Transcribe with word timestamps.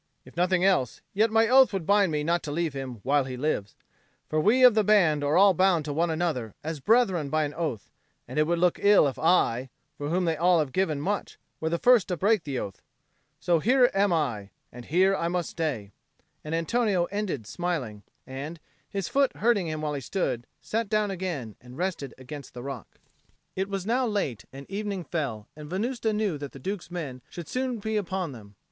"If 0.25 0.35
nothing 0.35 0.65
else, 0.65 1.01
yet 1.13 1.29
my 1.29 1.47
oath 1.47 1.71
would 1.71 1.85
bind 1.85 2.11
me 2.11 2.23
not 2.23 2.41
to 2.45 2.51
leave 2.51 2.73
him 2.73 3.01
while 3.03 3.25
he 3.25 3.37
lives. 3.37 3.75
For 4.27 4.39
we 4.41 4.63
of 4.63 4.73
the 4.73 4.83
band 4.83 5.23
are 5.23 5.37
all 5.37 5.53
bound 5.53 5.85
to 5.85 5.93
one 5.93 6.09
another 6.09 6.55
as 6.63 6.79
brethren 6.79 7.29
by 7.29 7.43
an 7.43 7.53
oath, 7.53 7.91
and 8.27 8.39
it 8.39 8.47
would 8.47 8.57
look 8.57 8.79
ill 8.81 9.07
if 9.07 9.19
I, 9.19 9.69
for 9.99 10.09
whom 10.09 10.25
they 10.25 10.35
all 10.35 10.57
have 10.57 10.71
given 10.71 10.99
much, 10.99 11.37
were 11.59 11.69
the 11.69 11.77
first 11.77 12.07
to 12.07 12.17
break 12.17 12.45
the 12.45 12.57
oath. 12.57 12.81
So 13.39 13.59
here 13.59 13.91
I 13.93 13.99
am, 13.99 14.49
and 14.71 14.85
here 14.85 15.15
I 15.15 15.27
must 15.27 15.51
stay," 15.51 15.91
and 16.43 16.55
Antonio 16.55 17.05
ended 17.11 17.45
smiling, 17.45 18.01
and, 18.25 18.59
his 18.89 19.07
foot 19.07 19.35
hurting 19.35 19.67
him 19.67 19.81
while 19.81 19.93
he 19.93 20.01
stood, 20.01 20.47
sat 20.61 20.89
down 20.89 21.11
again 21.11 21.55
and 21.61 21.77
rested 21.77 22.15
against 22.17 22.55
the 22.55 22.63
rock. 22.63 22.87
It 23.55 23.69
was 23.69 23.85
now 23.85 24.07
late, 24.07 24.45
and 24.51 24.67
evening 24.67 25.03
fell; 25.03 25.47
and 25.55 25.69
Venusta 25.69 26.11
knew 26.11 26.39
that 26.39 26.53
the 26.53 26.57
Duke's 26.59 26.89
men 26.89 27.21
should 27.29 27.47
soon 27.47 27.77
be 27.77 27.97
upon 27.97 28.31
them. 28.31 28.55